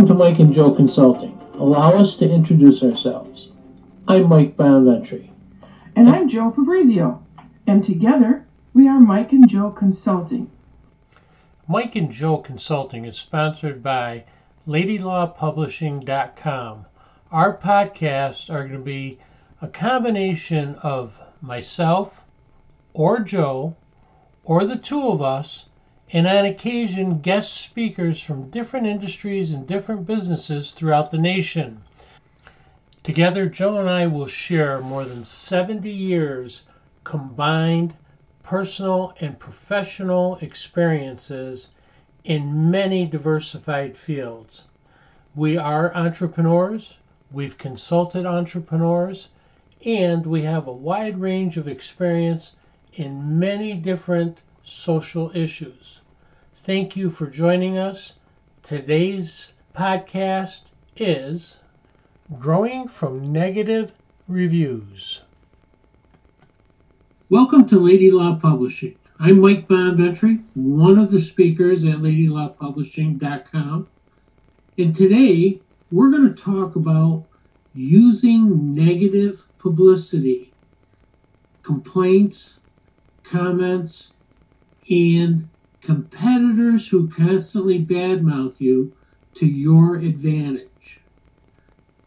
Welcome 0.00 0.16
to 0.16 0.24
Mike 0.24 0.38
and 0.38 0.54
Jo 0.54 0.70
Consulting. 0.70 1.38
Allow 1.56 1.92
us 1.92 2.16
to 2.16 2.26
introduce 2.26 2.82
ourselves. 2.82 3.50
I'm 4.08 4.30
Mike 4.30 4.56
Bonventre. 4.56 5.28
And 5.94 6.08
I'm 6.08 6.26
Jo 6.26 6.50
Fabrizio. 6.50 7.22
And 7.66 7.84
together, 7.84 8.46
we 8.72 8.88
are 8.88 8.98
Mike 8.98 9.32
and 9.32 9.46
Jo 9.46 9.70
Consulting. 9.70 10.50
Mike 11.68 11.96
and 11.96 12.10
Jo 12.10 12.38
Consulting 12.38 13.04
is 13.04 13.18
sponsored 13.18 13.82
by 13.82 14.24
LadyLawPublishing.com. 14.66 16.86
Our 17.30 17.58
podcasts 17.58 18.48
are 18.48 18.66
going 18.66 18.72
to 18.72 18.78
be 18.78 19.18
a 19.60 19.68
combination 19.68 20.76
of 20.76 21.20
myself 21.42 22.24
or 22.94 23.20
Jo 23.20 23.76
or 24.44 24.64
the 24.64 24.78
two 24.78 25.10
of 25.10 25.20
us, 25.20 25.66
and 26.12 26.26
on 26.26 26.44
occasion 26.44 27.20
guest 27.20 27.52
speakers 27.52 28.20
from 28.20 28.50
different 28.50 28.84
industries 28.84 29.52
and 29.52 29.66
different 29.66 30.04
businesses 30.06 30.72
throughout 30.72 31.12
the 31.12 31.18
nation. 31.18 31.80
Together, 33.04 33.48
Jo 33.48 33.78
and 33.78 33.88
I 33.88 34.08
will 34.08 34.26
share 34.26 34.80
more 34.80 35.04
than 35.04 35.22
70 35.22 35.88
years 35.88 36.62
combined 37.04 37.94
personal 38.42 39.14
and 39.20 39.38
professional 39.38 40.36
experiences 40.40 41.68
in 42.24 42.70
many 42.70 43.06
diversified 43.06 43.96
fields. 43.96 44.64
We 45.36 45.56
are 45.56 45.94
entrepreneurs, 45.94 46.98
we've 47.30 47.56
consulted 47.56 48.26
entrepreneurs, 48.26 49.28
and 49.86 50.26
we 50.26 50.42
have 50.42 50.66
a 50.66 50.72
wide 50.72 51.18
range 51.18 51.56
of 51.56 51.68
experience 51.68 52.56
in 52.94 53.38
many 53.38 53.74
different 53.74 54.38
social 54.64 55.30
issues. 55.34 55.99
Thank 56.70 56.94
you 56.94 57.10
for 57.10 57.26
joining 57.26 57.78
us. 57.78 58.12
Today's 58.62 59.54
podcast 59.74 60.66
is 60.96 61.56
Growing 62.38 62.86
from 62.86 63.32
Negative 63.32 63.92
Reviews. 64.28 65.22
Welcome 67.28 67.66
to 67.70 67.76
Lady 67.76 68.12
Law 68.12 68.38
Publishing. 68.40 68.94
I'm 69.18 69.40
Mike 69.40 69.66
Bonventre, 69.66 70.44
one 70.54 70.96
of 70.96 71.10
the 71.10 71.20
speakers 71.20 71.84
at 71.84 71.96
LadyLawPublishing.com. 71.96 73.88
And 74.78 74.94
today 74.94 75.60
we're 75.90 76.12
going 76.12 76.32
to 76.32 76.40
talk 76.40 76.76
about 76.76 77.24
using 77.74 78.76
negative 78.76 79.44
publicity, 79.58 80.52
complaints, 81.64 82.60
comments, 83.24 84.12
and 84.88 85.49
competitors 85.82 86.88
who 86.88 87.08
constantly 87.08 87.84
badmouth 87.84 88.60
you 88.60 88.92
to 89.34 89.46
your 89.46 89.96
advantage. 89.96 91.00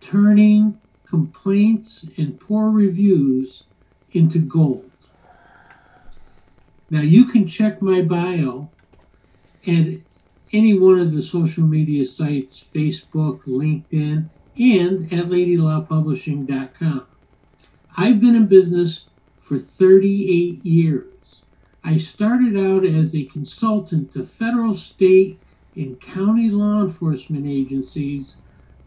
Turning 0.02 0.78
complaints 1.08 2.06
and 2.18 2.40
poor 2.40 2.70
reviews 2.70 3.66
into 4.12 4.40
gold. 4.40 4.92
Now 6.90 7.02
you 7.02 7.26
can 7.26 7.48
check 7.48 7.82
my 7.82 8.02
bio 8.02 8.70
at 9.66 9.88
any 10.52 10.78
one 10.78 11.00
of 11.00 11.14
the 11.14 11.22
social 11.22 11.66
media 11.66 12.06
sites 12.06 12.68
Facebook, 12.74 13.44
LinkedIn, 13.44 14.30
and 14.58 15.14
at 15.14 15.26
ladylawpublishing.com. 15.26 17.08
I've 17.98 18.22
been 18.22 18.36
in 18.36 18.48
business 18.48 19.08
for 19.40 19.58
38 19.58 20.66
years. 20.66 21.13
I 21.86 21.98
started 21.98 22.58
out 22.58 22.86
as 22.86 23.14
a 23.14 23.26
consultant 23.26 24.12
to 24.14 24.26
federal, 24.26 24.74
state, 24.74 25.38
and 25.76 26.00
county 26.00 26.50
law 26.50 26.82
enforcement 26.82 27.46
agencies 27.46 28.38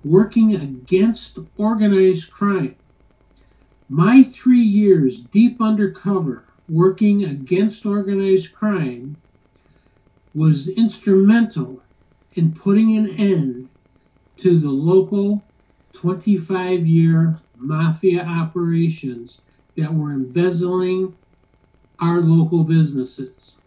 working 0.03 0.55
against 0.55 1.39
organized 1.57 2.31
crime. 2.31 2.77
My 3.89 4.23
three 4.23 4.63
years 4.63 5.23
deep 5.23 5.61
undercover 5.61 6.47
working 6.69 7.25
against 7.25 7.85
organized 7.85 8.55
crime 8.55 9.17
was 10.33 10.69
instrumental 10.69 11.83
in 12.33 12.55
putting 12.55 12.97
an 12.97 13.09
end 13.11 13.69
to 14.39 14.59
the 14.59 14.71
local 14.71 15.45
25 15.93 16.87
year 16.87 17.39
mafia 17.57 18.25
operations 18.25 19.43
that 19.77 19.93
were 19.93 20.13
embezzling 20.13 21.15
our 22.01 22.21
local 22.21 22.65
businesses. 22.65 23.59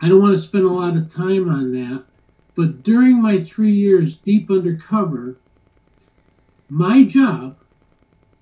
I 0.00 0.08
don't 0.08 0.22
want 0.22 0.36
to 0.36 0.42
spend 0.42 0.64
a 0.64 0.68
lot 0.68 0.96
of 0.96 1.12
time 1.12 1.48
on 1.48 1.72
that, 1.72 2.06
but 2.56 2.82
during 2.82 3.20
my 3.22 3.42
three 3.42 3.72
years 3.72 4.18
deep 4.18 4.50
undercover, 4.50 5.42
my 6.68 7.04
job 7.04 7.58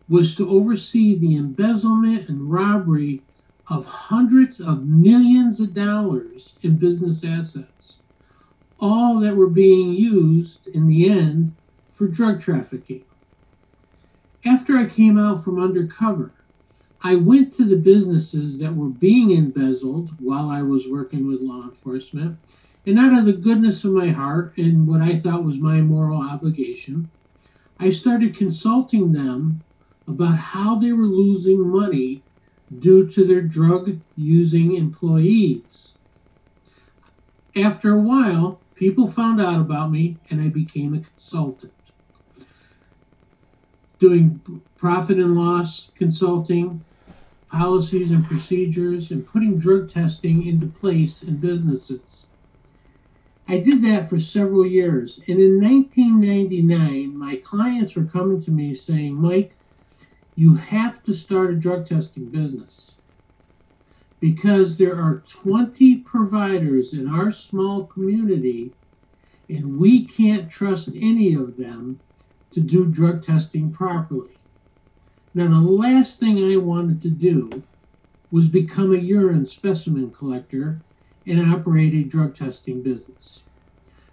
was 0.08 0.34
to 0.36 0.48
oversee 0.48 1.18
the 1.18 1.36
embezzlement 1.36 2.28
and 2.28 2.50
robbery 2.50 3.26
of 3.68 3.84
hundreds 3.84 4.60
of 4.60 4.84
millions 4.84 5.60
of 5.60 5.74
dollars 5.74 6.54
in 6.62 6.78
business 6.78 7.24
assets, 7.24 8.00
all 8.78 9.18
that 9.20 9.36
were 9.36 9.50
being 9.50 9.92
used 9.92 10.68
in 10.68 10.86
the 10.86 11.10
end 11.10 11.56
for 11.92 12.06
drug 12.06 12.40
trafficking. 12.40 13.04
After 14.44 14.76
I 14.76 14.86
came 14.86 15.18
out 15.18 15.42
from 15.42 15.60
undercover, 15.60 16.35
I 17.02 17.16
went 17.16 17.52
to 17.54 17.64
the 17.64 17.76
businesses 17.76 18.58
that 18.58 18.74
were 18.74 18.88
being 18.88 19.30
embezzled 19.30 20.10
while 20.18 20.48
I 20.48 20.62
was 20.62 20.88
working 20.88 21.26
with 21.26 21.40
law 21.40 21.64
enforcement, 21.64 22.38
and 22.86 22.98
out 22.98 23.18
of 23.18 23.26
the 23.26 23.34
goodness 23.34 23.84
of 23.84 23.92
my 23.92 24.08
heart 24.08 24.54
and 24.58 24.86
what 24.86 25.00
I 25.02 25.18
thought 25.18 25.44
was 25.44 25.58
my 25.58 25.80
moral 25.82 26.20
obligation, 26.22 27.10
I 27.78 27.90
started 27.90 28.36
consulting 28.36 29.12
them 29.12 29.62
about 30.08 30.38
how 30.38 30.78
they 30.78 30.92
were 30.92 31.06
losing 31.06 31.68
money 31.68 32.24
due 32.78 33.08
to 33.10 33.26
their 33.26 33.42
drug 33.42 33.90
using 34.16 34.74
employees. 34.76 35.94
After 37.56 37.92
a 37.92 38.00
while, 38.02 38.62
people 38.74 39.10
found 39.10 39.40
out 39.40 39.60
about 39.60 39.90
me 39.90 40.18
and 40.30 40.40
I 40.40 40.48
became 40.48 40.94
a 40.94 41.00
consultant. 41.00 41.75
Doing 43.98 44.40
profit 44.76 45.18
and 45.18 45.34
loss 45.34 45.90
consulting, 45.96 46.84
policies 47.50 48.10
and 48.10 48.26
procedures, 48.26 49.10
and 49.10 49.26
putting 49.26 49.58
drug 49.58 49.90
testing 49.90 50.46
into 50.46 50.66
place 50.66 51.22
in 51.22 51.36
businesses. 51.36 52.26
I 53.48 53.58
did 53.58 53.82
that 53.82 54.10
for 54.10 54.18
several 54.18 54.66
years, 54.66 55.20
and 55.28 55.40
in 55.40 55.60
1999, 55.60 57.16
my 57.16 57.36
clients 57.36 57.94
were 57.94 58.04
coming 58.04 58.40
to 58.42 58.50
me 58.50 58.74
saying, 58.74 59.14
Mike, 59.14 59.56
you 60.34 60.54
have 60.54 61.02
to 61.04 61.14
start 61.14 61.52
a 61.52 61.56
drug 61.56 61.86
testing 61.86 62.28
business 62.28 62.96
because 64.20 64.76
there 64.76 64.96
are 64.96 65.22
20 65.28 65.98
providers 65.98 66.92
in 66.92 67.08
our 67.08 67.30
small 67.32 67.86
community 67.86 68.72
and 69.48 69.78
we 69.78 70.06
can't 70.06 70.50
trust 70.50 70.90
any 70.96 71.34
of 71.34 71.56
them 71.56 72.00
to 72.52 72.60
do 72.60 72.86
drug 72.86 73.22
testing 73.22 73.72
properly. 73.72 74.40
Now, 75.34 75.48
the 75.48 75.60
last 75.60 76.18
thing 76.18 76.38
I 76.38 76.56
wanted 76.56 77.02
to 77.02 77.10
do 77.10 77.50
was 78.30 78.48
become 78.48 78.94
a 78.94 78.98
urine 78.98 79.46
specimen 79.46 80.10
collector 80.12 80.84
and 81.26 81.40
operate 81.40 81.94
a 81.94 82.04
drug 82.04 82.34
testing 82.36 82.82
business. 82.82 83.44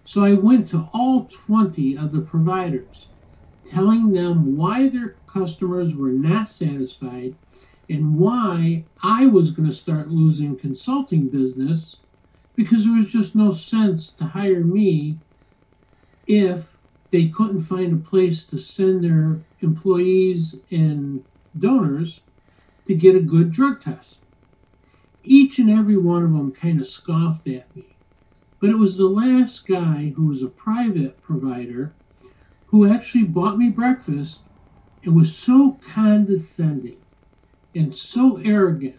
So 0.04 0.24
I 0.24 0.34
went 0.34 0.68
to 0.70 0.88
all 0.94 1.30
20 1.46 1.98
of 1.98 2.12
the 2.12 2.22
providers, 2.22 3.12
telling 3.66 4.12
them 4.12 4.58
why 4.58 4.90
their 4.90 5.20
customers 5.28 5.96
were 5.96 6.12
not 6.12 6.50
satisfied 6.50 7.36
and 7.90 8.18
why 8.18 8.88
I 9.02 9.28
was 9.28 9.52
going 9.52 9.70
to 9.70 9.76
start 9.76 10.10
losing 10.10 10.58
consulting 10.58 11.30
business 11.30 12.02
because 12.56 12.84
there 12.84 12.96
was 12.96 13.08
just 13.08 13.36
no 13.36 13.52
sense 13.52 14.14
to 14.16 14.26
hire 14.26 14.64
me 14.64 15.20
if 16.28 16.73
they 17.14 17.28
couldn't 17.28 17.62
find 17.62 17.94
a 17.94 18.10
place 18.10 18.48
to 18.48 18.58
send 18.58 19.04
their 19.04 19.46
employees 19.60 20.56
and 20.72 21.24
donors 21.60 22.24
to 22.88 22.96
get 22.96 23.16
a 23.16 23.22
good 23.22 23.52
drug 23.52 23.80
test. 23.80 24.18
Each 25.22 25.60
and 25.60 25.70
every 25.70 25.96
one 25.96 26.24
of 26.24 26.32
them 26.32 26.52
kind 26.52 26.82
of 26.82 26.88
scoffed 26.88 27.48
at 27.48 27.74
me. 27.76 28.00
But 28.60 28.72
it 28.72 28.78
was 28.80 28.98
the 28.98 29.06
last 29.06 29.68
guy 29.68 30.12
who 30.16 30.26
was 30.26 30.42
a 30.42 30.48
private 30.48 31.22
provider 31.22 31.96
who 32.66 32.88
actually 32.88 33.26
bought 33.26 33.60
me 33.60 33.70
breakfast 33.70 34.50
and 35.04 35.16
was 35.16 35.38
so 35.38 35.80
condescending 35.94 37.04
and 37.76 37.96
so 37.96 38.38
arrogant. 38.38 38.96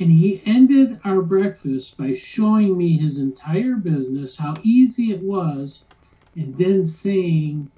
And 0.00 0.10
he 0.10 0.40
ended 0.46 0.98
our 1.04 1.20
breakfast 1.20 1.98
by 1.98 2.14
showing 2.14 2.78
me 2.78 2.96
his 2.96 3.18
entire 3.18 3.76
business, 3.76 4.38
how 4.38 4.60
easy 4.62 5.10
it 5.10 5.22
was, 5.22 5.84
and 6.34 6.56
then 6.56 6.84
saying 6.84 7.70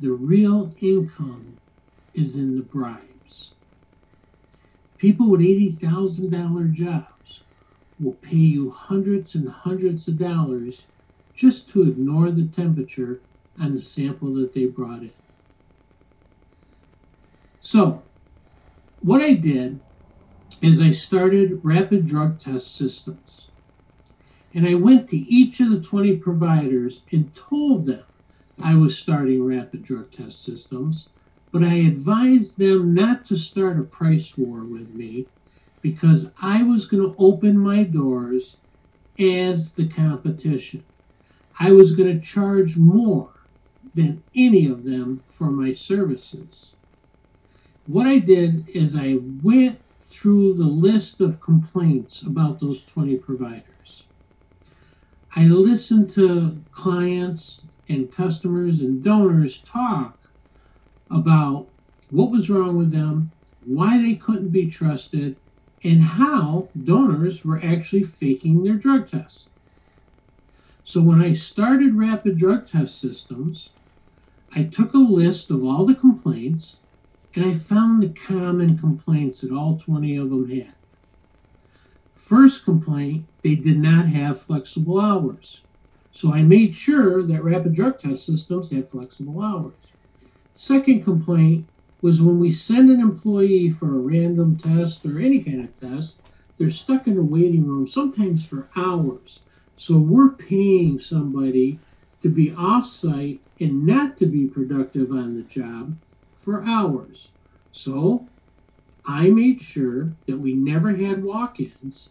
the 0.00 0.12
real 0.12 0.74
income 0.80 1.58
is 2.14 2.36
in 2.36 2.56
the 2.56 2.62
bribes. 2.62 3.52
People 4.96 5.30
with 5.30 5.40
$80,000 5.40 6.72
jobs 6.72 7.44
will 8.00 8.14
pay 8.14 8.36
you 8.36 8.70
hundreds 8.70 9.34
and 9.34 9.48
hundreds 9.48 10.08
of 10.08 10.18
dollars 10.18 10.86
just 11.34 11.68
to 11.70 11.82
ignore 11.82 12.30
the 12.30 12.48
temperature 12.48 13.22
on 13.60 13.74
the 13.74 13.82
sample 13.82 14.34
that 14.34 14.52
they 14.54 14.66
brought 14.66 15.02
in. 15.02 15.12
So, 17.60 18.02
what 19.00 19.20
I 19.20 19.34
did 19.34 19.80
is 20.62 20.80
I 20.80 20.90
started 20.90 21.60
rapid 21.62 22.06
drug 22.06 22.40
test 22.40 22.76
systems. 22.76 23.47
And 24.54 24.66
I 24.66 24.74
went 24.74 25.08
to 25.10 25.16
each 25.16 25.60
of 25.60 25.70
the 25.70 25.80
20 25.80 26.16
providers 26.18 27.04
and 27.12 27.34
told 27.34 27.86
them 27.86 28.04
I 28.60 28.74
was 28.74 28.98
starting 28.98 29.42
rapid 29.44 29.82
drug 29.84 30.10
test 30.10 30.42
systems, 30.42 31.10
but 31.52 31.62
I 31.62 31.74
advised 31.74 32.58
them 32.58 32.94
not 32.94 33.24
to 33.26 33.36
start 33.36 33.78
a 33.78 33.84
price 33.84 34.36
war 34.36 34.64
with 34.64 34.94
me 34.94 35.28
because 35.82 36.32
I 36.40 36.62
was 36.62 36.86
going 36.86 37.02
to 37.02 37.14
open 37.18 37.58
my 37.58 37.84
doors 37.84 38.58
as 39.18 39.74
the 39.74 39.88
competition. 39.88 40.84
I 41.60 41.72
was 41.72 41.94
going 41.94 42.14
to 42.18 42.24
charge 42.26 42.76
more 42.76 43.34
than 43.94 44.22
any 44.34 44.66
of 44.66 44.84
them 44.84 45.22
for 45.36 45.50
my 45.50 45.72
services. 45.72 46.74
What 47.86 48.06
I 48.06 48.18
did 48.18 48.68
is 48.70 48.96
I 48.96 49.18
went 49.42 49.80
through 50.02 50.54
the 50.54 50.64
list 50.64 51.20
of 51.20 51.40
complaints 51.40 52.22
about 52.22 52.60
those 52.60 52.84
20 52.86 53.18
providers. 53.18 54.07
I 55.36 55.46
listened 55.46 56.10
to 56.10 56.58
clients 56.70 57.66
and 57.88 58.10
customers 58.10 58.82
and 58.82 59.02
donors 59.02 59.62
talk 59.62 60.18
about 61.10 61.68
what 62.10 62.30
was 62.30 62.48
wrong 62.48 62.76
with 62.76 62.90
them, 62.90 63.30
why 63.64 64.00
they 64.00 64.14
couldn't 64.14 64.50
be 64.50 64.70
trusted, 64.70 65.36
and 65.84 66.02
how 66.02 66.70
donors 66.84 67.44
were 67.44 67.62
actually 67.62 68.04
faking 68.04 68.62
their 68.62 68.76
drug 68.76 69.08
tests. 69.08 69.48
So 70.84 71.02
when 71.02 71.20
I 71.20 71.32
started 71.32 71.94
rapid 71.94 72.38
drug 72.38 72.66
test 72.66 72.98
systems, 72.98 73.70
I 74.54 74.64
took 74.64 74.94
a 74.94 74.98
list 74.98 75.50
of 75.50 75.62
all 75.62 75.84
the 75.84 75.94
complaints 75.94 76.80
and 77.34 77.44
I 77.44 77.54
found 77.54 78.02
the 78.02 78.08
common 78.08 78.78
complaints 78.78 79.42
that 79.42 79.52
all 79.52 79.78
20 79.78 80.16
of 80.16 80.30
them 80.30 80.48
had. 80.50 80.77
First 82.28 82.66
complaint, 82.66 83.26
they 83.42 83.54
did 83.54 83.78
not 83.78 84.06
have 84.06 84.42
flexible 84.42 85.00
hours. 85.00 85.64
So 86.10 86.30
I 86.30 86.42
made 86.42 86.74
sure 86.74 87.22
that 87.22 87.42
rapid 87.42 87.74
drug 87.74 87.98
test 87.98 88.26
systems 88.26 88.70
had 88.70 88.86
flexible 88.86 89.40
hours. 89.40 89.80
Second 90.52 91.04
complaint 91.04 91.68
was 92.02 92.20
when 92.20 92.38
we 92.38 92.52
send 92.52 92.90
an 92.90 93.00
employee 93.00 93.70
for 93.70 93.96
a 93.96 94.02
random 94.02 94.58
test 94.58 95.06
or 95.06 95.18
any 95.18 95.42
kind 95.42 95.64
of 95.64 95.74
test, 95.74 96.20
they're 96.58 96.68
stuck 96.68 97.06
in 97.06 97.16
a 97.16 97.22
waiting 97.22 97.64
room, 97.64 97.86
sometimes 97.86 98.44
for 98.44 98.68
hours. 98.76 99.40
So 99.76 99.98
we're 99.98 100.36
paying 100.36 100.98
somebody 100.98 101.80
to 102.20 102.28
be 102.28 102.52
off-site 102.52 103.40
and 103.58 103.86
not 103.86 104.18
to 104.18 104.26
be 104.26 104.48
productive 104.48 105.12
on 105.12 105.34
the 105.34 105.44
job 105.44 105.96
for 106.34 106.62
hours. 106.62 107.32
So 107.72 108.28
I 109.06 109.30
made 109.30 109.62
sure 109.62 110.14
that 110.26 110.36
we 110.36 110.52
never 110.54 110.94
had 110.94 111.24
walk-ins, 111.24 112.10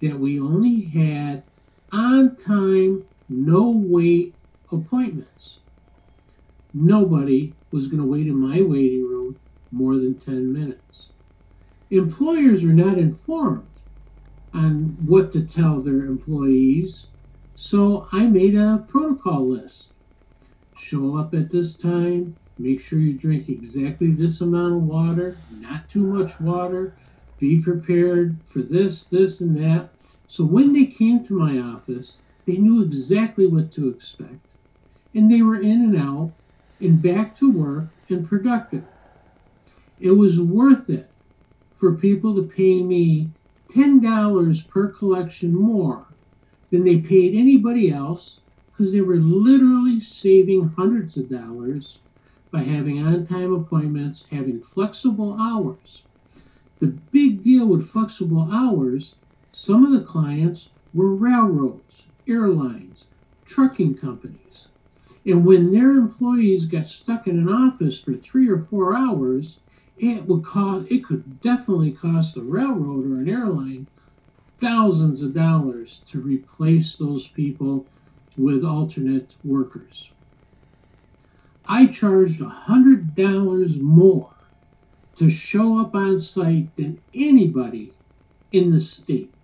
that 0.00 0.18
we 0.18 0.40
only 0.40 0.82
had 0.82 1.44
on-time, 1.92 3.04
no-wait 3.28 4.34
appointments. 4.70 5.60
Nobody 6.72 7.56
was 7.70 7.86
going 7.86 8.02
to 8.02 8.08
wait 8.08 8.26
in 8.26 8.36
my 8.36 8.60
waiting 8.60 9.04
room 9.04 9.36
more 9.70 9.96
than 9.96 10.18
10 10.18 10.52
minutes. 10.52 11.10
Employers 11.90 12.64
are 12.64 12.72
not 12.72 12.98
informed 12.98 13.68
on 14.52 14.96
what 15.04 15.32
to 15.32 15.46
tell 15.46 15.80
their 15.80 16.04
employees, 16.06 17.08
so 17.54 18.06
I 18.12 18.26
made 18.26 18.56
a 18.56 18.84
protocol 18.88 19.48
list. 19.50 19.92
Show 20.76 21.16
up 21.16 21.34
at 21.34 21.50
this 21.50 21.76
time, 21.76 22.36
make 22.58 22.80
sure 22.80 22.98
you 22.98 23.18
drink 23.18 23.48
exactly 23.48 24.10
this 24.10 24.40
amount 24.40 24.74
of 24.74 24.82
water, 24.82 25.36
not 25.50 25.88
too 25.88 26.04
much 26.06 26.40
water, 26.40 26.96
be 27.38 27.62
prepared 27.62 28.40
for 28.46 28.62
this, 28.62 29.06
this, 29.06 29.40
and 29.40 29.56
that. 29.56 29.90
So 30.26 30.44
when 30.44 30.72
they 30.72 30.86
came 30.86 31.24
to 31.24 31.38
my 31.38 31.58
office, 31.58 32.20
they 32.46 32.56
knew 32.56 32.82
exactly 32.82 33.46
what 33.46 33.72
to 33.72 33.88
expect, 33.88 34.40
and 35.14 35.30
they 35.30 35.42
were 35.42 35.60
in 35.60 35.82
and 35.82 35.96
out 35.96 36.36
and 36.80 37.02
back 37.02 37.36
to 37.38 37.50
work 37.50 37.94
and 38.08 38.26
productive. 38.26 38.86
It 39.98 40.12
was 40.12 40.40
worth 40.40 40.90
it 40.90 41.12
for 41.76 41.96
people 41.96 42.34
to 42.36 42.48
pay 42.48 42.82
me 42.82 43.32
$10 43.72 44.62
per 44.68 44.88
collection 44.92 45.54
more 45.54 46.16
than 46.70 46.84
they 46.84 47.00
paid 47.00 47.34
anybody 47.34 47.90
else 47.90 48.42
because 48.72 48.92
they 48.92 49.00
were 49.00 49.16
literally 49.16 50.00
saving 50.00 50.68
hundreds 50.76 51.16
of 51.16 51.30
dollars 51.30 52.02
by 52.50 52.60
having 52.60 53.02
on 53.02 53.26
time 53.26 53.52
appointments, 53.52 54.26
having 54.30 54.62
flexible 54.62 55.36
hours. 55.40 56.04
The 56.80 56.88
big 56.88 57.42
deal 57.42 57.68
with 57.68 57.88
flexible 57.88 58.48
hours, 58.50 59.16
some 59.52 59.84
of 59.84 59.92
the 59.92 60.02
clients 60.02 60.72
were 60.92 61.14
railroads, 61.14 62.08
airlines, 62.26 63.06
trucking 63.44 63.94
companies. 63.94 64.68
And 65.24 65.46
when 65.46 65.72
their 65.72 65.92
employees 65.92 66.66
got 66.66 66.86
stuck 66.86 67.28
in 67.28 67.38
an 67.38 67.48
office 67.48 68.00
for 68.00 68.14
three 68.14 68.48
or 68.48 68.58
four 68.58 68.94
hours, 68.96 69.60
it 69.96 70.26
would 70.26 70.44
cost 70.44 70.90
it 70.90 71.04
could 71.04 71.40
definitely 71.40 71.92
cost 71.92 72.36
a 72.36 72.42
railroad 72.42 73.06
or 73.06 73.20
an 73.20 73.28
airline 73.28 73.86
thousands 74.60 75.22
of 75.22 75.34
dollars 75.34 76.02
to 76.08 76.20
replace 76.20 76.96
those 76.96 77.28
people 77.28 77.88
with 78.36 78.64
alternate 78.64 79.36
workers. 79.44 80.12
I 81.66 81.86
charged 81.86 82.40
a 82.40 82.48
hundred 82.48 83.14
dollars 83.14 83.78
more 83.80 84.33
to 85.16 85.30
show 85.30 85.80
up 85.80 85.94
on 85.94 86.20
site 86.20 86.76
than 86.76 87.02
anybody 87.14 87.96
in 88.52 88.70
the 88.70 88.80
state. 88.80 89.34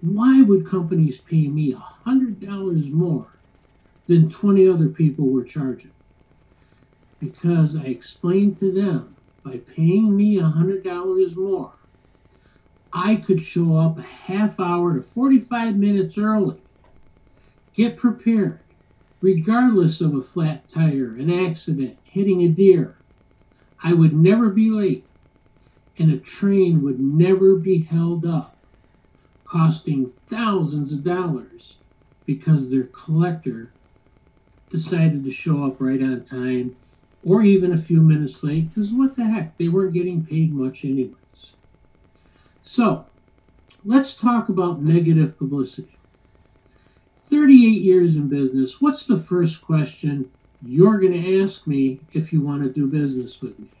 Why 0.00 0.42
would 0.42 0.66
companies 0.66 1.20
pay 1.20 1.48
me 1.48 1.72
a 1.72 1.78
hundred 1.78 2.40
dollars 2.40 2.90
more 2.90 3.32
than 4.06 4.30
20 4.30 4.68
other 4.68 4.90
people 4.90 5.30
were 5.30 5.44
charging? 5.44 5.92
Because 7.20 7.76
I 7.76 7.84
explained 7.84 8.58
to 8.58 8.70
them 8.72 9.16
by 9.44 9.58
paying 9.58 10.16
me 10.16 10.38
a 10.38 10.44
hundred 10.44 10.84
dollars 10.84 11.36
more, 11.36 11.74
I 12.92 13.16
could 13.16 13.42
show 13.42 13.76
up 13.76 13.98
a 13.98 14.02
half 14.02 14.60
hour 14.60 14.94
to 14.94 15.02
45 15.02 15.76
minutes 15.76 16.18
early. 16.18 16.62
Get 17.74 17.96
prepared, 17.96 18.60
regardless 19.20 20.00
of 20.00 20.14
a 20.14 20.22
flat 20.22 20.68
tire, 20.68 21.16
an 21.16 21.30
accident, 21.30 21.98
hitting 22.04 22.42
a 22.42 22.48
deer. 22.48 23.03
I 23.84 23.92
would 23.92 24.16
never 24.16 24.48
be 24.48 24.70
late, 24.70 25.04
and 25.98 26.10
a 26.10 26.18
train 26.18 26.80
would 26.80 26.98
never 26.98 27.56
be 27.56 27.82
held 27.82 28.24
up, 28.24 28.58
costing 29.44 30.10
thousands 30.26 30.90
of 30.90 31.04
dollars 31.04 31.76
because 32.24 32.70
their 32.70 32.84
collector 32.84 33.74
decided 34.70 35.22
to 35.22 35.30
show 35.30 35.66
up 35.66 35.82
right 35.82 36.02
on 36.02 36.24
time 36.24 36.74
or 37.26 37.42
even 37.42 37.72
a 37.72 37.82
few 37.82 38.00
minutes 38.00 38.42
late 38.42 38.70
because 38.70 38.90
what 38.90 39.16
the 39.16 39.24
heck, 39.24 39.58
they 39.58 39.68
weren't 39.68 39.92
getting 39.92 40.24
paid 40.24 40.54
much 40.54 40.86
anyways. 40.86 41.52
So, 42.62 43.04
let's 43.84 44.16
talk 44.16 44.48
about 44.48 44.82
negative 44.82 45.36
publicity. 45.36 45.98
38 47.28 47.82
years 47.82 48.16
in 48.16 48.30
business, 48.30 48.80
what's 48.80 49.04
the 49.04 49.20
first 49.20 49.60
question 49.60 50.30
you're 50.66 51.00
going 51.00 51.12
to 51.12 51.42
ask 51.42 51.66
me 51.66 52.06
if 52.12 52.32
you 52.32 52.40
want 52.40 52.62
to 52.62 52.72
do 52.72 52.86
business 52.86 53.40
with 53.42 53.58
me? 53.58 53.72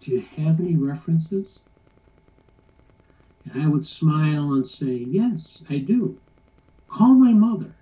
Do 0.00 0.12
you 0.12 0.20
have 0.36 0.60
any 0.60 0.76
references? 0.76 1.60
And 3.44 3.62
I 3.62 3.68
would 3.68 3.86
smile 3.86 4.52
and 4.52 4.66
say, 4.66 4.94
Yes, 4.94 5.62
I 5.68 5.78
do. 5.78 6.20
Call 6.88 7.14
my 7.14 7.32
mother. 7.32 7.76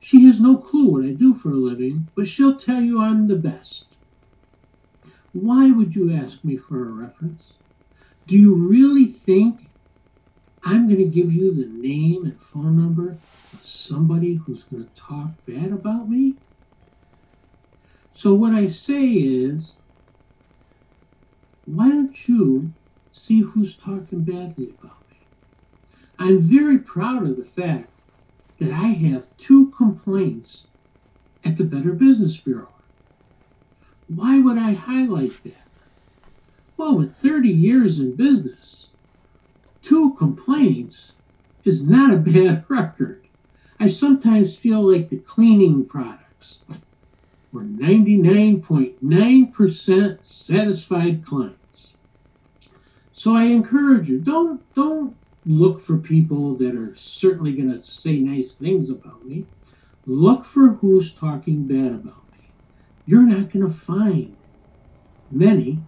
She 0.00 0.24
has 0.26 0.40
no 0.40 0.56
clue 0.56 0.90
what 0.90 1.04
I 1.04 1.12
do 1.12 1.34
for 1.34 1.50
a 1.52 1.56
living, 1.56 2.08
but 2.16 2.26
she'll 2.26 2.58
tell 2.58 2.80
you 2.82 3.00
I'm 3.00 3.26
the 3.26 3.36
best. 3.36 3.96
Why 5.32 5.70
would 5.70 5.94
you 5.94 6.12
ask 6.12 6.44
me 6.44 6.56
for 6.56 6.88
a 6.88 6.92
reference? 6.92 7.58
Do 8.26 8.36
you 8.36 8.54
really 8.54 9.06
think 9.06 9.60
I'm 10.64 10.88
going 10.88 10.98
to 10.98 11.06
give 11.06 11.32
you 11.32 11.54
the 11.54 11.68
name 11.68 12.24
and 12.24 12.40
phone 12.40 12.76
number 12.76 13.22
somebody 13.62 14.34
who's 14.34 14.64
going 14.64 14.84
to 14.84 14.94
talk 14.94 15.30
bad 15.46 15.72
about 15.72 16.08
me? 16.08 16.36
So, 18.12 18.34
what 18.34 18.52
I 18.52 18.68
say 18.68 19.06
is, 19.06 19.78
why 21.64 21.88
don't 21.88 22.28
you 22.28 22.74
see 23.12 23.40
who's 23.40 23.76
talking 23.78 24.24
badly 24.24 24.74
about 24.80 24.98
me? 25.08 25.28
I'm 26.18 26.40
very 26.40 26.78
proud 26.78 27.22
of 27.26 27.36
the 27.36 27.44
fact 27.44 27.92
that 28.58 28.72
I 28.72 28.88
have 28.88 29.26
two 29.38 29.70
complaints 29.70 30.68
at 31.44 31.56
the 31.56 31.64
Better 31.64 31.92
Business 31.92 32.38
Bureau. 32.40 32.74
Why 34.08 34.38
would 34.40 34.58
I 34.58 34.72
highlight 34.72 35.42
that? 35.44 35.68
Well, 36.76 36.96
with 36.98 37.16
30 37.16 37.48
years 37.48 38.00
in 38.00 38.16
business, 38.16 38.92
two 39.82 40.14
complaints 40.14 41.14
is 41.64 41.88
not 41.88 42.12
a 42.12 42.18
bad 42.18 42.64
record. 42.70 43.26
I 43.82 43.88
sometimes 43.88 44.54
feel 44.54 44.82
like 44.82 45.08
the 45.08 45.16
cleaning 45.16 45.86
products 45.86 46.58
were 47.50 47.62
99.9% 47.62 50.18
satisfied 50.22 51.24
clients. 51.24 51.94
So 53.14 53.34
I 53.34 53.44
encourage 53.44 54.10
you, 54.10 54.20
don't 54.20 54.60
don't 54.74 55.16
look 55.46 55.80
for 55.80 55.96
people 55.96 56.56
that 56.56 56.76
are 56.76 56.94
certainly 56.94 57.52
going 57.52 57.72
to 57.72 57.82
say 57.82 58.18
nice 58.18 58.56
things 58.56 58.90
about 58.90 59.24
me. 59.24 59.46
Look 60.04 60.44
for 60.44 60.74
who's 60.74 61.14
talking 61.14 61.66
bad 61.66 61.92
about 61.92 62.30
me. 62.32 62.52
You're 63.06 63.22
not 63.22 63.50
going 63.50 63.66
to 63.66 63.78
find 63.78 64.36
many, 65.30 65.82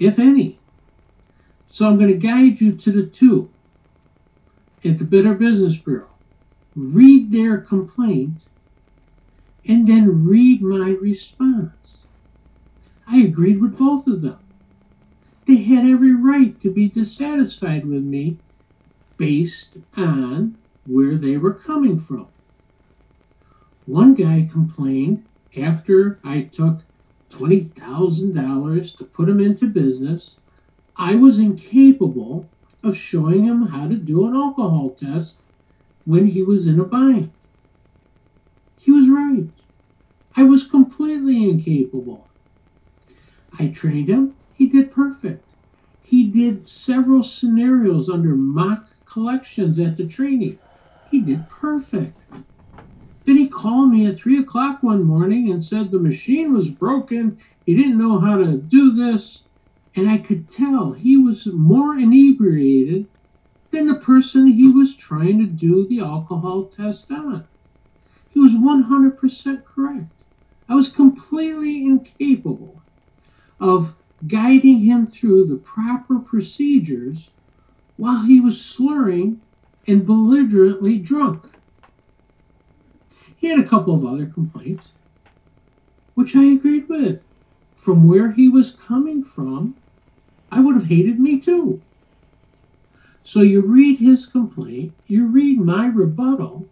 if 0.00 0.18
any. 0.18 0.60
So 1.68 1.86
I'm 1.86 2.00
going 2.00 2.10
to 2.10 2.18
guide 2.18 2.60
you 2.60 2.72
to 2.72 2.90
the 2.90 3.06
two 3.06 3.52
at 4.84 4.98
the 4.98 5.04
Better 5.04 5.34
Business 5.34 5.76
Bureau. 5.76 6.17
Read 6.80 7.32
their 7.32 7.60
complaint 7.62 8.46
and 9.66 9.88
then 9.88 10.24
read 10.24 10.62
my 10.62 10.90
response. 10.90 12.06
I 13.04 13.22
agreed 13.22 13.60
with 13.60 13.76
both 13.76 14.06
of 14.06 14.20
them. 14.20 14.38
They 15.48 15.56
had 15.56 15.84
every 15.84 16.12
right 16.14 16.60
to 16.60 16.70
be 16.72 16.88
dissatisfied 16.88 17.84
with 17.84 18.04
me 18.04 18.38
based 19.16 19.76
on 19.96 20.58
where 20.86 21.16
they 21.16 21.36
were 21.36 21.54
coming 21.54 21.98
from. 21.98 22.28
One 23.84 24.14
guy 24.14 24.48
complained 24.48 25.24
after 25.56 26.20
I 26.22 26.42
took 26.42 26.84
$20,000 27.32 28.96
to 28.98 29.04
put 29.04 29.28
him 29.28 29.40
into 29.40 29.66
business, 29.66 30.38
I 30.96 31.16
was 31.16 31.40
incapable 31.40 32.52
of 32.84 32.96
showing 32.96 33.42
him 33.42 33.62
how 33.62 33.88
to 33.88 33.96
do 33.96 34.26
an 34.26 34.34
alcohol 34.34 34.94
test 34.94 35.40
when 36.08 36.26
he 36.26 36.42
was 36.42 36.66
in 36.66 36.80
a 36.80 36.84
bind. 36.84 37.30
He 38.78 38.90
was 38.90 39.10
right. 39.10 39.50
I 40.34 40.44
was 40.44 40.66
completely 40.66 41.46
incapable. 41.46 42.26
I 43.58 43.68
trained 43.68 44.08
him. 44.08 44.32
He 44.54 44.68
did 44.68 44.90
perfect. 44.90 45.44
He 46.00 46.28
did 46.28 46.66
several 46.66 47.22
scenarios 47.22 48.08
under 48.08 48.34
mock 48.34 48.86
collections 49.04 49.78
at 49.78 49.98
the 49.98 50.06
training. 50.06 50.58
He 51.10 51.20
did 51.20 51.46
perfect. 51.46 52.18
Then 53.26 53.36
he 53.36 53.46
called 53.46 53.90
me 53.90 54.06
at 54.06 54.16
three 54.16 54.38
o'clock 54.38 54.82
one 54.82 55.02
morning 55.02 55.50
and 55.50 55.62
said 55.62 55.90
the 55.90 55.98
machine 55.98 56.54
was 56.54 56.70
broken. 56.70 57.36
He 57.66 57.74
didn't 57.74 57.98
know 57.98 58.18
how 58.18 58.38
to 58.38 58.56
do 58.56 58.92
this. 58.92 59.42
And 59.94 60.08
I 60.08 60.16
could 60.16 60.48
tell 60.48 60.92
he 60.92 61.18
was 61.18 61.44
more 61.48 61.98
inebriated 61.98 63.08
than 63.70 63.86
the 63.86 63.94
person 63.94 64.46
he 64.46 64.68
was 64.68 64.96
trying 64.96 65.38
to 65.38 65.46
do 65.46 65.86
the 65.86 66.00
alcohol 66.00 66.66
test 66.66 67.10
on. 67.10 67.46
He 68.30 68.38
was 68.38 68.52
100% 68.52 69.64
correct. 69.64 70.06
I 70.68 70.74
was 70.74 70.88
completely 70.88 71.86
incapable 71.86 72.82
of 73.60 73.94
guiding 74.26 74.78
him 74.78 75.06
through 75.06 75.46
the 75.46 75.56
proper 75.56 76.18
procedures 76.18 77.30
while 77.96 78.22
he 78.22 78.40
was 78.40 78.60
slurring 78.60 79.40
and 79.86 80.06
belligerently 80.06 80.98
drunk. 80.98 81.44
He 83.36 83.46
had 83.48 83.58
a 83.58 83.68
couple 83.68 83.94
of 83.94 84.04
other 84.04 84.26
complaints, 84.26 84.92
which 86.14 86.36
I 86.36 86.44
agreed 86.44 86.88
with. 86.88 87.24
From 87.76 88.06
where 88.06 88.30
he 88.30 88.48
was 88.48 88.76
coming 88.86 89.22
from, 89.22 89.74
I 90.50 90.60
would 90.60 90.74
have 90.74 90.84
hated 90.86 91.18
me 91.18 91.40
too. 91.40 91.80
So 93.28 93.42
you 93.42 93.60
read 93.60 93.98
his 93.98 94.24
complaint, 94.24 94.94
you 95.06 95.26
read 95.26 95.60
my 95.60 95.88
rebuttal, 95.88 96.66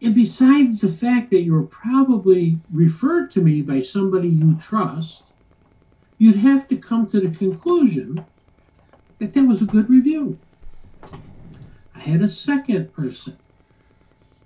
and 0.00 0.14
besides 0.14 0.80
the 0.80 0.90
fact 0.90 1.30
that 1.32 1.42
you 1.42 1.52
were 1.52 1.66
probably 1.66 2.58
referred 2.72 3.30
to 3.32 3.42
me 3.42 3.60
by 3.60 3.82
somebody 3.82 4.28
you 4.28 4.56
trust, 4.58 5.22
you'd 6.16 6.36
have 6.36 6.66
to 6.68 6.78
come 6.78 7.06
to 7.08 7.20
the 7.20 7.36
conclusion 7.36 8.24
that 9.18 9.34
that 9.34 9.46
was 9.46 9.60
a 9.60 9.66
good 9.66 9.90
review. 9.90 10.38
I 11.94 11.98
had 11.98 12.22
a 12.22 12.28
second 12.28 12.94
person. 12.94 13.36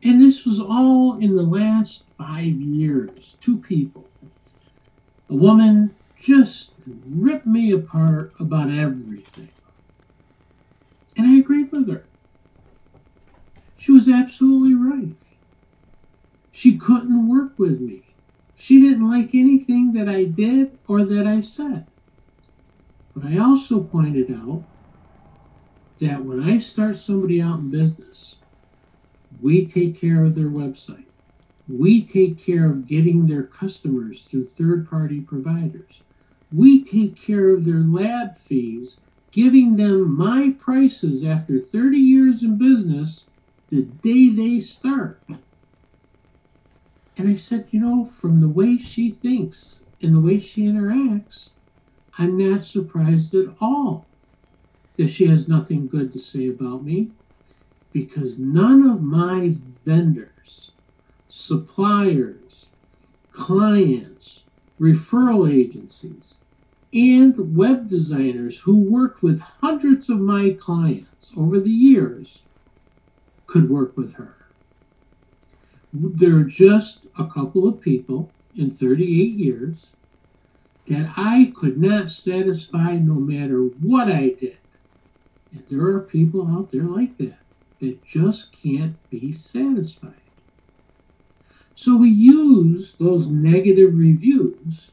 And 0.03 0.21
this 0.21 0.45
was 0.45 0.59
all 0.59 1.21
in 1.21 1.37
the 1.37 1.45
last 1.45 2.07
five 2.19 2.47
years. 2.47 3.37
Two 3.41 3.59
people. 3.59 4.11
A 5.31 5.37
woman 5.37 5.95
just 6.21 6.73
ripped 7.07 7.47
me 7.47 7.71
apart 7.71 8.33
about 8.41 8.69
everything. 8.69 9.49
And 11.17 11.27
I 11.27 11.37
agreed 11.39 11.71
with 11.73 11.89
her. 11.89 12.05
She 13.77 13.93
was 13.93 14.09
absolutely 14.09 14.75
right. 14.75 15.17
She 16.51 16.79
couldn't 16.79 17.29
work 17.29 17.59
with 17.59 17.81
me. 17.81 18.05
She 18.55 18.81
didn't 18.81 19.09
like 19.09 19.35
anything 19.35 19.93
that 19.95 20.09
I 20.09 20.25
did 20.25 20.79
or 20.87 21.05
that 21.05 21.27
I 21.27 21.41
said. 21.41 21.87
But 23.15 23.25
I 23.25 23.39
also 23.39 23.83
pointed 23.83 24.31
out 24.31 24.65
that 26.01 26.25
when 26.25 26.41
I 26.41 26.59
start 26.59 26.99
somebody 26.99 27.41
out 27.41 27.61
in 27.61 27.71
business, 27.71 28.37
we 29.41 29.67
take 29.67 30.01
care 30.01 30.25
of 30.25 30.35
their 30.35 30.51
website. 30.51 31.07
We 31.69 32.07
take 32.07 32.39
care 32.45 32.71
of 32.71 32.87
getting 32.87 33.27
their 33.27 33.45
customers 33.45 34.25
through 34.25 34.47
third 34.47 34.89
party 34.89 35.21
providers. 35.21 36.03
We 36.53 36.85
take 36.85 37.17
care 37.17 37.55
of 37.55 37.65
their 37.65 37.81
lab 37.81 38.37
fees, 38.37 38.99
giving 39.33 39.77
them 39.77 40.17
my 40.17 40.55
prices 40.61 41.25
after 41.25 41.59
30 41.59 41.97
years 41.97 42.43
in 42.43 42.59
business 42.59 43.27
the 43.71 43.83
day 43.83 44.29
they 44.29 44.61
start. 44.61 45.25
And 47.17 47.29
I 47.29 47.37
said, 47.37 47.69
you 47.71 47.81
know, 47.81 48.05
from 48.21 48.41
the 48.41 48.49
way 48.49 48.77
she 48.77 49.11
thinks 49.13 49.83
and 50.03 50.15
the 50.15 50.21
way 50.21 50.39
she 50.39 50.65
interacts, 50.65 51.51
I'm 52.19 52.37
not 52.37 52.65
surprised 52.65 53.35
at 53.35 53.55
all 53.61 54.11
that 54.99 55.09
she 55.09 55.27
has 55.27 55.49
nothing 55.49 55.89
good 55.89 56.13
to 56.13 56.21
say 56.21 56.49
about 56.49 56.85
me 56.85 57.13
because 57.93 58.39
none 58.39 58.89
of 58.89 59.03
my 59.03 59.57
vendors, 59.85 60.73
suppliers, 61.29 62.69
clients, 63.31 64.45
referral 64.81 65.51
agencies, 65.51 66.42
and 66.93 67.57
web 67.57 67.89
designers 67.89 68.59
who 68.59 68.77
worked 68.77 69.23
with 69.23 69.41
hundreds 69.41 70.11
of 70.11 70.21
my 70.21 70.57
clients 70.61 71.33
over 71.37 71.59
the 71.59 71.71
years 71.71 72.43
could 73.47 73.69
work 73.69 73.97
with 73.97 74.13
her. 74.15 74.37
There 75.93 76.39
are 76.39 76.45
just 76.45 77.07
a 77.19 77.29
couple 77.29 77.67
of 77.67 77.81
people 77.81 78.35
in 78.57 78.71
38 78.71 79.07
years 79.07 79.93
that 80.87 81.13
I 81.17 81.53
could 81.57 81.79
not 81.79 82.11
satisfy 82.11 82.97
no 82.97 83.15
matter 83.15 83.63
what 83.63 84.09
I 84.09 84.31
did. 84.41 84.59
And 85.53 85.65
there 85.69 85.87
are 85.87 86.01
people 86.01 86.47
out 86.49 86.71
there 86.71 86.85
like 86.85 87.17
that 87.19 87.39
that 87.81 88.05
just 88.05 88.57
can't 88.63 88.97
be 89.11 89.33
satisfied. 89.33 90.15
So 91.75 91.97
we 91.97 92.11
use 92.11 92.97
those 92.99 93.29
negative 93.29 93.97
reviews 93.97 94.93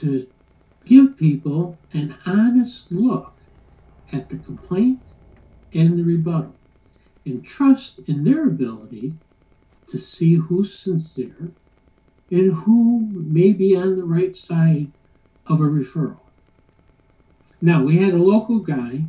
to 0.00 0.26
give 0.86 1.16
people 1.16 1.80
an 1.92 2.16
honest 2.26 2.90
look 2.92 3.34
at 4.12 4.28
the 4.28 4.38
complaint 4.38 5.00
and 5.74 5.98
the 5.98 6.04
rebuttal 6.04 6.58
and 7.26 7.44
trust 7.44 7.98
in 8.08 8.24
their 8.24 8.48
ability 8.48 9.14
to 9.88 9.98
see 9.98 10.34
who's 10.34 10.78
sincere 10.78 11.52
and 12.30 12.52
who 12.52 13.08
may 13.10 13.52
be 13.52 13.76
on 13.76 13.96
the 13.96 14.04
right 14.04 14.34
side 14.34 14.92
of 15.46 15.60
a 15.60 15.64
referral. 15.64 16.20
Now, 17.60 17.84
we 17.84 17.98
had 17.98 18.14
a 18.14 18.22
local 18.22 18.60
guy, 18.60 19.06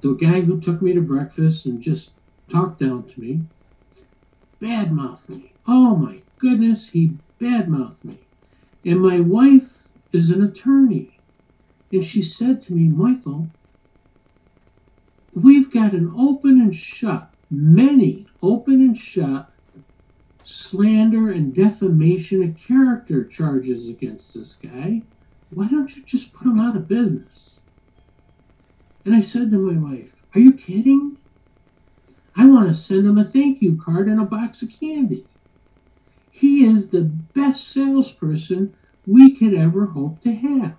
the 0.00 0.14
guy 0.14 0.40
who 0.40 0.60
took 0.60 0.82
me 0.82 0.94
to 0.94 1.00
breakfast 1.02 1.66
and 1.66 1.80
just 1.80 2.14
talked 2.50 2.80
down 2.80 3.06
to 3.08 3.20
me, 3.20 3.42
badmouthed 4.60 5.28
me. 5.28 5.54
Oh 5.66 5.96
my 5.96 6.22
goodness, 6.38 6.88
he 6.88 7.18
badmouthed 7.40 8.04
me. 8.04 8.18
And 8.84 9.00
my 9.00 9.20
wife 9.20 9.83
is 10.14 10.30
an 10.30 10.42
attorney. 10.42 11.20
And 11.92 12.04
she 12.04 12.22
said 12.22 12.62
to 12.62 12.72
me, 12.72 12.88
Michael, 12.88 13.50
we've 15.32 15.70
got 15.70 15.92
an 15.92 16.12
open 16.16 16.60
and 16.60 16.74
shut, 16.74 17.30
many 17.50 18.26
open 18.42 18.80
and 18.80 18.96
shut 18.96 19.50
slander 20.44 21.30
and 21.30 21.54
defamation 21.54 22.42
of 22.42 22.56
character 22.56 23.26
charges 23.26 23.88
against 23.88 24.34
this 24.34 24.54
guy. 24.56 25.02
Why 25.50 25.68
don't 25.68 25.94
you 25.96 26.04
just 26.04 26.34
put 26.34 26.46
him 26.46 26.60
out 26.60 26.76
of 26.76 26.86
business? 26.86 27.60
And 29.04 29.14
I 29.14 29.20
said 29.22 29.50
to 29.50 29.58
my 29.58 29.78
wife, 29.90 30.22
Are 30.34 30.40
you 30.40 30.52
kidding? 30.52 31.16
I 32.36 32.46
want 32.46 32.68
to 32.68 32.74
send 32.74 33.06
him 33.06 33.18
a 33.18 33.24
thank 33.24 33.62
you 33.62 33.80
card 33.82 34.08
and 34.08 34.20
a 34.20 34.24
box 34.24 34.62
of 34.62 34.70
candy. 34.80 35.28
He 36.30 36.64
is 36.64 36.90
the 36.90 37.04
best 37.04 37.68
salesperson 37.68 38.74
we 39.06 39.36
could 39.36 39.54
ever 39.54 39.86
hope 39.86 40.20
to 40.22 40.32
have. 40.34 40.76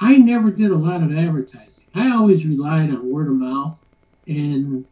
I 0.00 0.16
never 0.18 0.50
did 0.50 0.70
a 0.70 0.76
lot 0.76 1.02
of 1.02 1.16
advertising. 1.16 1.86
I 1.94 2.10
always 2.12 2.46
relied 2.46 2.90
on 2.90 3.10
word 3.10 3.28
of 3.28 3.36
mouth 3.36 3.82
and 4.26 4.84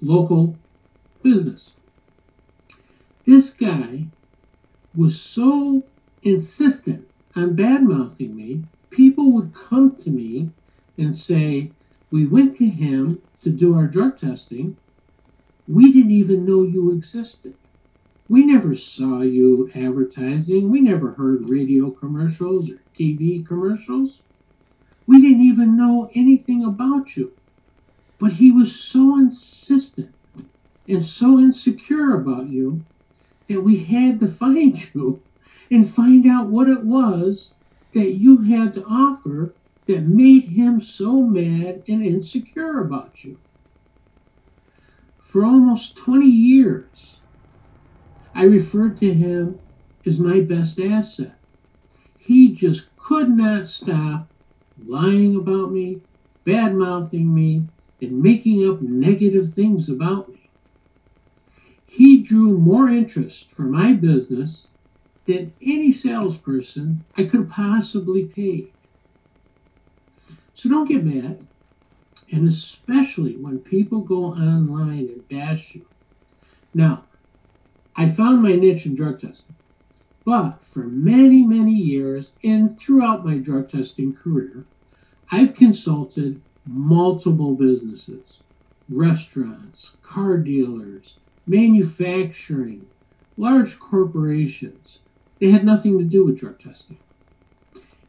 local 0.00 0.60
business. 1.22 1.76
This 3.26 3.52
guy 3.54 4.08
was 4.94 5.20
so 5.20 5.88
insistent 6.22 7.06
on 7.36 7.56
bad 7.56 7.82
mouthing 7.82 8.36
me, 8.36 8.64
people 8.90 9.32
would 9.34 9.54
come 9.54 9.96
to 9.96 10.10
me 10.10 10.50
and 10.98 11.16
say, 11.16 11.72
We 12.10 12.26
went 12.26 12.56
to 12.58 12.66
him 12.66 13.22
to 13.42 13.50
do 13.50 13.74
our 13.74 13.88
drug 13.88 14.18
testing. 14.18 14.76
We 15.66 15.92
didn't 15.92 16.10
even 16.10 16.44
know 16.44 16.62
you 16.62 16.92
existed. 16.92 17.54
We 18.32 18.46
never 18.46 18.74
saw 18.74 19.20
you 19.20 19.70
advertising. 19.74 20.70
We 20.70 20.80
never 20.80 21.12
heard 21.12 21.50
radio 21.50 21.90
commercials 21.90 22.70
or 22.70 22.82
TV 22.94 23.46
commercials. 23.46 24.22
We 25.06 25.20
didn't 25.20 25.42
even 25.42 25.76
know 25.76 26.08
anything 26.14 26.64
about 26.64 27.14
you. 27.14 27.34
But 28.18 28.32
he 28.32 28.50
was 28.50 28.74
so 28.74 29.18
insistent 29.18 30.14
and 30.88 31.04
so 31.04 31.40
insecure 31.40 32.18
about 32.22 32.48
you 32.48 32.86
that 33.48 33.60
we 33.60 33.76
had 33.76 34.18
to 34.20 34.28
find 34.42 34.82
you 34.94 35.22
and 35.70 35.86
find 35.86 36.26
out 36.26 36.48
what 36.48 36.70
it 36.70 36.82
was 36.82 37.54
that 37.92 38.12
you 38.12 38.38
had 38.38 38.72
to 38.72 38.84
offer 38.86 39.58
that 39.88 40.06
made 40.06 40.44
him 40.44 40.80
so 40.80 41.20
mad 41.20 41.82
and 41.86 42.02
insecure 42.02 42.78
about 42.78 43.22
you. 43.22 43.38
For 45.18 45.44
almost 45.44 45.98
20 45.98 46.24
years, 46.24 47.21
I 48.34 48.44
referred 48.44 48.96
to 48.98 49.12
him 49.12 49.58
as 50.06 50.18
my 50.18 50.40
best 50.40 50.80
asset. 50.80 51.38
He 52.16 52.54
just 52.54 52.96
could 52.96 53.30
not 53.30 53.66
stop 53.66 54.30
lying 54.86 55.36
about 55.36 55.72
me, 55.72 56.00
bad 56.44 56.74
mouthing 56.74 57.34
me, 57.34 57.66
and 58.00 58.22
making 58.22 58.68
up 58.68 58.80
negative 58.80 59.54
things 59.54 59.88
about 59.88 60.28
me. 60.30 60.50
He 61.86 62.22
drew 62.22 62.58
more 62.58 62.88
interest 62.88 63.52
for 63.52 63.62
my 63.62 63.92
business 63.92 64.70
than 65.26 65.52
any 65.60 65.92
salesperson 65.92 67.04
I 67.16 67.24
could 67.24 67.50
possibly 67.50 68.24
pay. 68.26 68.72
So 70.54 70.68
don't 70.68 70.88
get 70.88 71.04
mad, 71.04 71.46
and 72.32 72.48
especially 72.48 73.36
when 73.36 73.58
people 73.58 74.00
go 74.00 74.26
online 74.26 75.08
and 75.08 75.28
bash 75.28 75.74
you. 75.74 75.86
Now, 76.74 77.04
I 77.94 78.10
found 78.10 78.42
my 78.42 78.56
niche 78.56 78.86
in 78.86 78.94
drug 78.94 79.20
testing, 79.20 79.54
but 80.24 80.62
for 80.72 80.84
many, 80.84 81.44
many 81.44 81.74
years 81.74 82.32
and 82.42 82.78
throughout 82.78 83.24
my 83.24 83.36
drug 83.36 83.68
testing 83.68 84.14
career, 84.14 84.64
I've 85.30 85.54
consulted 85.54 86.40
multiple 86.66 87.54
businesses, 87.54 88.40
restaurants, 88.88 89.96
car 90.02 90.38
dealers, 90.38 91.18
manufacturing, 91.46 92.86
large 93.36 93.78
corporations. 93.78 95.00
They 95.38 95.50
had 95.50 95.66
nothing 95.66 95.98
to 95.98 96.04
do 96.04 96.24
with 96.24 96.38
drug 96.38 96.60
testing. 96.60 96.98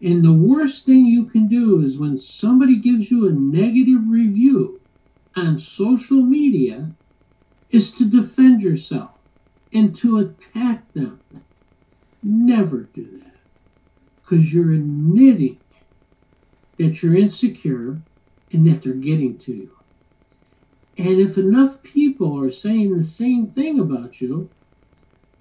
And 0.02 0.24
the 0.24 0.34
worst 0.34 0.86
thing 0.86 1.06
you 1.06 1.26
can 1.26 1.48
do 1.48 1.82
is 1.82 1.98
when 1.98 2.18
somebody 2.18 2.78
gives 2.78 3.12
you 3.12 3.28
a 3.28 3.34
negative 3.34 4.08
review 4.08 4.80
on 5.36 5.60
social 5.60 6.22
media 6.22 6.90
is 7.72 7.92
to 7.94 8.06
defend 8.06 8.62
yourself 8.62 9.23
and 9.74 9.96
to 9.98 10.18
attack 10.20 10.92
them. 10.94 11.22
Never 12.22 12.84
do 12.94 13.20
that 13.20 13.34
because 14.22 14.54
you're 14.54 14.74
admitting 14.74 15.60
that 16.78 17.02
you're 17.02 17.16
insecure 17.16 18.02
and 18.52 18.68
that 18.68 18.84
they're 18.84 18.94
getting 18.94 19.38
to 19.40 19.54
you. 19.54 19.72
And 20.98 21.20
if 21.20 21.38
enough 21.38 21.82
people 21.84 22.40
are 22.40 22.52
saying 22.52 22.96
the 22.96 23.04
same 23.04 23.52
thing 23.52 23.80
about 23.80 24.22
you, 24.22 24.52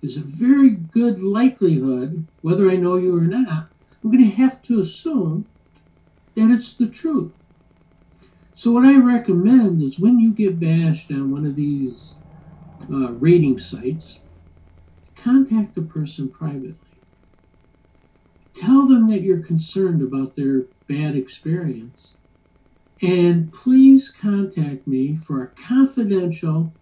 there's 0.00 0.16
a 0.16 0.22
very 0.22 0.70
good 0.70 1.20
likelihood, 1.20 2.26
whether 2.40 2.70
I 2.70 2.76
know 2.76 2.96
you 2.96 3.16
or 3.16 3.22
not, 3.26 3.68
I'm 4.02 4.10
going 4.10 4.24
to 4.24 4.36
have 4.36 4.62
to 4.62 4.80
assume 4.80 5.46
that 6.34 6.50
it's 6.50 6.76
the 6.76 6.88
truth. 6.88 7.34
So, 8.54 8.72
what 8.72 8.84
I 8.84 8.96
recommend 8.98 9.82
is 9.82 9.98
when 9.98 10.18
you 10.18 10.32
get 10.34 10.58
bashed 10.58 11.10
on 11.12 11.30
one 11.30 11.46
of 11.46 11.54
these 11.56 12.16
uh, 12.90 13.12
rating 13.12 13.58
sites, 13.58 14.18
contact 15.16 15.74
the 15.74 15.82
person 15.82 16.30
privately. 16.30 16.78
Tell 18.54 18.86
them 18.86 19.08
that 19.10 19.22
you're 19.22 19.42
concerned 19.42 20.02
about 20.02 20.36
their 20.36 20.66
bad 20.88 21.16
experience. 21.16 22.16
And 23.00 23.52
please 23.52 24.12
contact 24.20 24.86
me 24.86 25.16
for 25.16 25.42
a 25.42 25.52
confidential, 25.60 26.76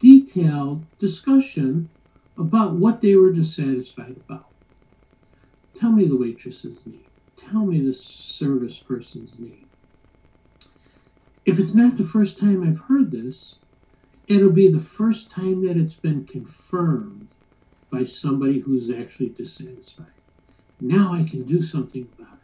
detailed 0.00 0.86
discussion 0.98 1.90
about 2.38 2.76
what 2.76 3.00
they 3.00 3.14
were 3.16 3.32
dissatisfied 3.32 4.16
about. 4.16 4.50
Tell 5.76 5.92
me 5.92 6.06
the 6.06 6.16
waitress's 6.16 6.86
name. 6.86 7.10
Tell 7.36 7.66
me 7.66 7.84
the 7.84 7.92
service 7.92 8.78
person's 8.78 9.38
name. 9.38 9.68
If 11.44 11.58
it's 11.58 11.74
not 11.74 11.96
the 11.96 12.06
first 12.06 12.38
time 12.38 12.62
I've 12.62 12.78
heard 12.78 13.10
this, 13.10 13.58
it'll 14.28 14.52
be 14.52 14.70
the 14.70 14.80
first 14.80 15.30
time 15.30 15.64
that 15.66 15.76
it's 15.76 15.98
been 15.98 16.26
confirmed 16.26 17.28
by 17.90 18.04
somebody 18.04 18.60
who's 18.60 18.90
actually 18.90 19.30
dissatisfied. 19.30 20.06
Now 20.80 21.12
I 21.12 21.24
can 21.24 21.44
do 21.44 21.62
something 21.62 22.08
about 22.18 22.38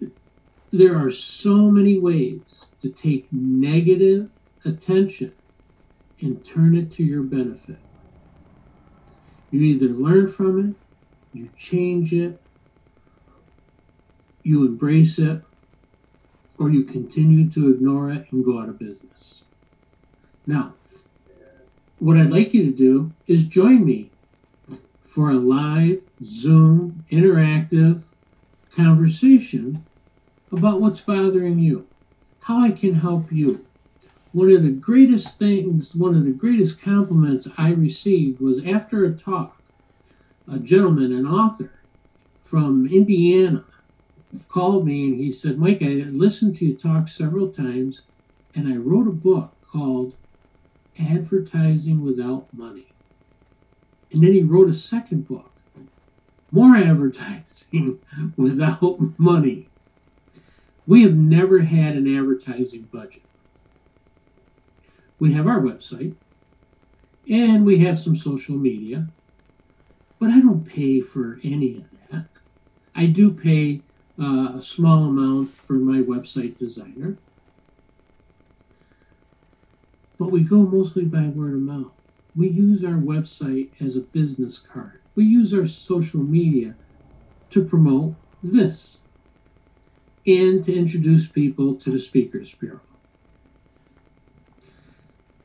it. 0.00 0.12
There 0.72 0.96
are 0.96 1.10
so 1.10 1.70
many 1.70 1.98
ways 1.98 2.70
to 2.82 2.90
take 2.90 3.28
negative 3.30 4.30
attention 4.64 5.34
and 6.20 6.44
turn 6.44 6.76
it 6.76 6.92
to 6.92 7.04
your 7.04 7.24
benefit. 7.24 7.80
You 9.50 9.60
either 9.60 9.88
learn 9.88 10.32
from 10.32 10.70
it, 10.70 10.76
you 11.32 11.50
change 11.56 12.12
it, 12.14 12.42
you 14.42 14.66
embrace 14.66 15.18
it, 15.18 15.42
or 16.62 16.70
you 16.70 16.84
continue 16.84 17.50
to 17.50 17.70
ignore 17.70 18.12
it 18.12 18.24
and 18.30 18.44
go 18.44 18.60
out 18.60 18.68
of 18.68 18.78
business. 18.78 19.42
Now, 20.46 20.76
what 21.98 22.16
I'd 22.16 22.30
like 22.30 22.54
you 22.54 22.66
to 22.66 22.76
do 22.76 23.12
is 23.26 23.46
join 23.46 23.84
me 23.84 24.12
for 25.12 25.30
a 25.30 25.34
live 25.34 26.00
Zoom 26.22 27.04
interactive 27.10 28.04
conversation 28.76 29.84
about 30.52 30.80
what's 30.80 31.00
bothering 31.00 31.58
you, 31.58 31.88
how 32.38 32.60
I 32.60 32.70
can 32.70 32.94
help 32.94 33.32
you. 33.32 33.66
One 34.30 34.52
of 34.52 34.62
the 34.62 34.70
greatest 34.70 35.40
things, 35.40 35.96
one 35.96 36.14
of 36.14 36.24
the 36.24 36.30
greatest 36.30 36.80
compliments 36.80 37.48
I 37.58 37.70
received 37.72 38.40
was 38.40 38.64
after 38.64 39.04
a 39.04 39.18
talk, 39.18 39.56
a 40.48 40.60
gentleman, 40.60 41.12
an 41.12 41.26
author 41.26 41.72
from 42.44 42.86
Indiana, 42.86 43.64
called 44.48 44.86
me 44.86 45.06
and 45.06 45.16
he 45.16 45.32
said, 45.32 45.58
Mike, 45.58 45.82
I 45.82 46.04
listened 46.10 46.56
to 46.56 46.64
you 46.64 46.76
talk 46.76 47.08
several 47.08 47.52
times 47.52 48.02
and 48.54 48.68
I 48.68 48.76
wrote 48.76 49.08
a 49.08 49.12
book 49.12 49.54
called 49.70 50.14
Advertising 50.98 52.02
Without 52.02 52.48
Money. 52.52 52.94
And 54.12 54.22
then 54.22 54.32
he 54.32 54.42
wrote 54.42 54.68
a 54.68 54.74
second 54.74 55.26
book, 55.26 55.52
More 56.50 56.76
Advertising 56.76 57.98
Without 58.36 58.98
Money. 59.18 59.70
We 60.86 61.02
have 61.02 61.16
never 61.16 61.60
had 61.60 61.96
an 61.96 62.14
advertising 62.14 62.88
budget. 62.92 63.22
We 65.18 65.32
have 65.34 65.46
our 65.46 65.60
website 65.60 66.16
and 67.30 67.64
we 67.64 67.78
have 67.78 67.98
some 67.98 68.16
social 68.16 68.56
media, 68.56 69.08
but 70.18 70.30
I 70.30 70.40
don't 70.40 70.64
pay 70.64 71.00
for 71.00 71.38
any 71.44 71.76
of 71.76 71.84
that. 72.10 72.28
I 72.94 73.06
do 73.06 73.32
pay 73.32 73.84
uh, 74.20 74.58
a 74.58 74.62
small 74.62 75.04
amount 75.04 75.54
for 75.54 75.74
my 75.74 75.98
website 75.98 76.58
designer 76.58 77.18
but 80.22 80.30
we 80.30 80.42
go 80.42 80.62
mostly 80.62 81.04
by 81.04 81.26
word 81.26 81.54
of 81.54 81.60
mouth. 81.62 81.92
We 82.36 82.48
use 82.48 82.84
our 82.84 82.92
website 82.92 83.72
as 83.80 83.96
a 83.96 84.02
business 84.02 84.60
card. 84.60 85.02
We 85.16 85.24
use 85.24 85.52
our 85.52 85.66
social 85.66 86.22
media 86.22 86.76
to 87.50 87.64
promote 87.64 88.16
this 88.42 89.00
and 90.26 90.64
to 90.64 90.72
introduce 90.72 91.28
people 91.28 91.74
to 91.80 91.90
the 91.90 91.98
Speakers 91.98 92.54
Bureau. 92.54 92.82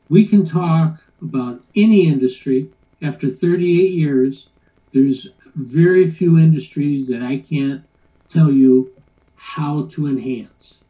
We 0.08 0.28
can 0.28 0.46
talk 0.46 0.98
about 1.20 1.64
any 1.74 2.06
industry. 2.06 2.70
After 3.02 3.30
38 3.30 3.90
years, 3.90 4.50
there's 4.92 5.28
very 5.56 6.08
few 6.10 6.38
industries 6.38 7.08
that 7.08 7.22
I 7.22 7.38
can't 7.38 7.84
tell 8.30 8.52
you 8.52 8.92
how 9.34 9.86
to 9.92 10.06
enhance. 10.06 10.82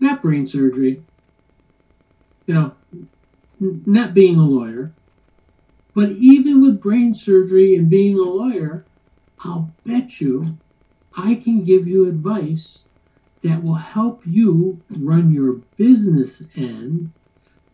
Not 0.00 0.22
brain 0.22 0.46
surgery, 0.46 1.04
you 2.46 2.54
know, 2.54 2.72
not 3.60 4.14
being 4.14 4.36
a 4.36 4.46
lawyer, 4.46 4.96
but 5.94 6.10
even 6.12 6.62
with 6.62 6.80
brain 6.80 7.14
surgery 7.14 7.76
and 7.76 7.90
being 7.90 8.18
a 8.18 8.22
lawyer, 8.22 8.88
I'll 9.44 9.76
bet 9.84 10.20
you 10.20 10.58
I 11.16 11.34
can 11.34 11.64
give 11.64 11.86
you 11.88 12.08
advice 12.08 12.84
that 13.42 13.62
will 13.62 13.74
help 13.74 14.22
you 14.26 14.82
run 14.98 15.32
your 15.32 15.62
business 15.76 16.42
end, 16.56 17.12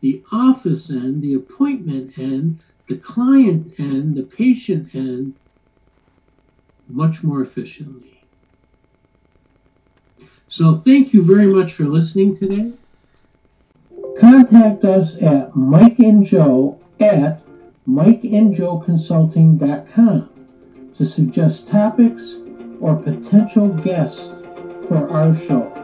the 0.00 0.22
office 0.32 0.90
end, 0.90 1.22
the 1.22 1.34
appointment 1.34 2.18
end, 2.18 2.60
the 2.88 2.96
client 2.96 3.78
end, 3.78 4.16
the 4.16 4.22
patient 4.22 4.94
end 4.94 5.34
much 6.88 7.22
more 7.22 7.42
efficiently. 7.42 8.15
So 10.56 10.74
thank 10.74 11.12
you 11.12 11.22
very 11.22 11.44
much 11.44 11.74
for 11.74 11.84
listening 11.84 12.38
today. 12.38 12.72
Contact 14.18 14.86
us 14.86 15.20
at 15.20 15.54
Mike 15.54 15.98
and 15.98 16.24
Jo 16.24 16.80
at 16.98 17.42
mikeandjoconsulting.com 17.86 20.30
to 20.96 21.04
suggest 21.04 21.68
topics 21.68 22.36
or 22.80 22.96
potential 22.96 23.68
guests 23.68 24.30
for 24.88 25.06
our 25.10 25.34
show. 25.34 25.75